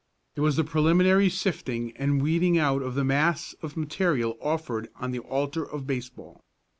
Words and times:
It 0.35 0.41
was 0.41 0.55
the 0.55 0.63
preliminary 0.63 1.29
sifting 1.29 1.91
and 1.95 2.23
weeding 2.23 2.57
out 2.57 2.81
of 2.81 2.95
the 2.95 3.03
mass 3.03 3.53
of 3.61 3.77
material 3.77 4.35
offered 4.41 4.89
on 4.95 5.11
the 5.11 5.19
altar 5.19 5.63
of 5.63 5.85
baseball. 5.85 6.41